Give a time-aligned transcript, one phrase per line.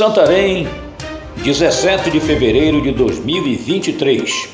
[0.00, 0.66] Santarém,
[1.44, 4.48] 17 de fevereiro de 2023.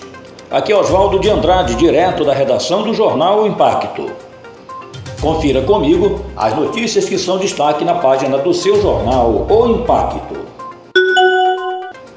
[0.51, 4.11] Aqui é Oswaldo de Andrade, direto da redação do jornal o Impacto.
[5.21, 10.35] Confira comigo as notícias que são destaque na página do seu jornal O Impacto.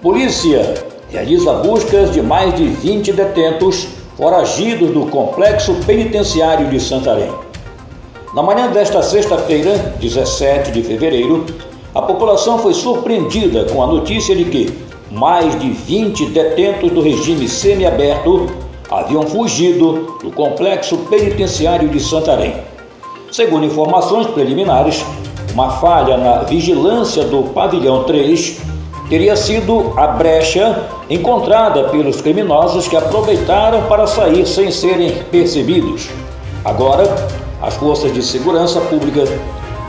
[0.02, 7.32] Polícia realiza buscas de mais de 20 detentos foragidos do complexo penitenciário de Santarém.
[8.34, 11.46] Na manhã desta sexta-feira, 17 de fevereiro,
[11.94, 14.72] a população foi surpreendida com a notícia de que
[15.12, 18.48] mais de 20 detentos do regime semiaberto
[18.92, 22.54] haviam fugido do complexo penitenciário de Santarém.
[23.32, 25.04] Segundo informações preliminares,
[25.54, 28.60] uma falha na vigilância do pavilhão 3
[29.10, 36.08] teria sido a brecha encontrada pelos criminosos que aproveitaram para sair sem serem percebidos.
[36.64, 37.04] Agora,
[37.62, 39.24] as forças de segurança pública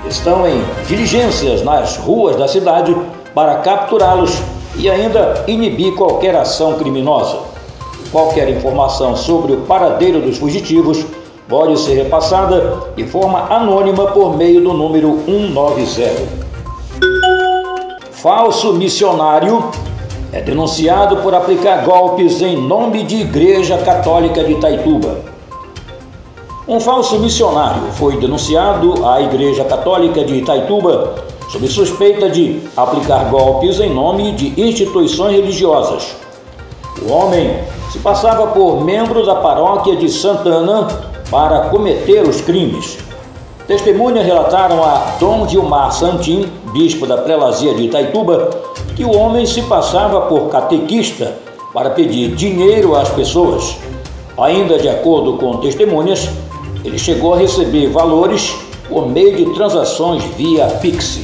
[0.09, 2.97] estão em diligências nas ruas da cidade
[3.35, 4.37] para capturá-los
[4.77, 7.39] e ainda inibir qualquer ação criminosa.
[8.11, 11.05] Qualquer informação sobre o paradeiro dos fugitivos
[11.49, 16.41] pode ser repassada de forma anônima por meio do número 190.
[18.13, 19.71] Falso missionário
[20.33, 25.30] é denunciado por aplicar golpes em nome de Igreja Católica de Itaituba.
[26.71, 31.17] Um falso missionário foi denunciado à Igreja Católica de Itaituba
[31.49, 36.15] sob suspeita de aplicar golpes em nome de instituições religiosas.
[37.03, 37.59] O homem
[37.91, 40.87] se passava por membro da paróquia de Santana
[41.29, 42.99] para cometer os crimes.
[43.67, 48.49] Testemunhas relataram a Dom Gilmar Santim, bispo da prelazia de Itaituba,
[48.95, 51.35] que o homem se passava por catequista
[51.75, 53.77] para pedir dinheiro às pessoas.
[54.39, 56.31] Ainda de acordo com testemunhas,
[56.85, 58.57] ele chegou a receber valores
[58.89, 61.21] por meio de transações via Pix.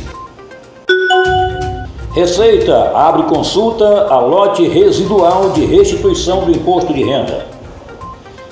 [2.12, 7.46] Receita abre consulta a lote residual de restituição do imposto de renda.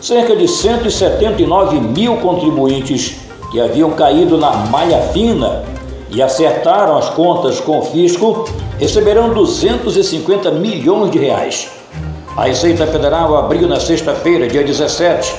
[0.01, 3.17] Cerca de 179 mil contribuintes
[3.51, 5.65] que haviam caído na malha fina
[6.11, 8.45] e acertaram as contas com o fisco
[8.79, 11.71] receberão 250 milhões de reais.
[12.37, 15.35] A Receita Federal abriu na sexta-feira, dia 17,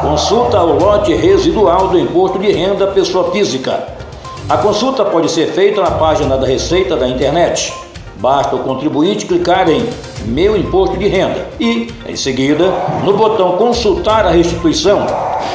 [0.00, 3.86] Consulta o lote residual do imposto de renda pessoa física.
[4.48, 7.72] A consulta pode ser feita na página da Receita da internet.
[8.16, 9.88] Basta o contribuinte clicar em
[10.24, 12.72] Meu Imposto de Renda e, em seguida,
[13.04, 15.06] no botão Consultar a restituição.